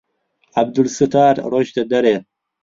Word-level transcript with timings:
عەبدولستار 0.57 1.35
ڕۆیشتە 1.51 1.83
دەرێ. 1.91 2.15